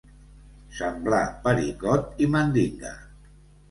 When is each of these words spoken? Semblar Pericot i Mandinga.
Semblar 0.77 1.21
Pericot 1.45 2.21
i 2.27 2.35
Mandinga. 2.35 2.99